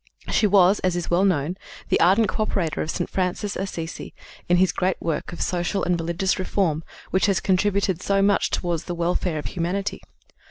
[0.31, 1.57] She was, as is well known,
[1.89, 3.07] the ardent coöperator of St.
[3.07, 4.15] Francis Assisi
[4.49, 8.79] in his great work of social and religious reform which has contributed so much toward
[8.79, 10.01] the welfare of humanity.